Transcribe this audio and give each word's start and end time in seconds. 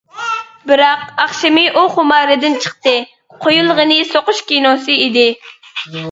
بىراق، 0.69 1.01
ئاخشىمى 1.23 1.65
ئۇ 1.73 1.83
خۇماردىن 1.97 2.55
چىقتى: 2.63 2.93
قويۇلغىنى 3.45 3.99
سوقۇش 4.13 4.41
كىنوسى 4.53 4.97
ئىدى. 5.05 5.27